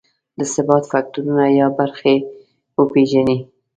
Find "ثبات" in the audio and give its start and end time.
0.53-0.83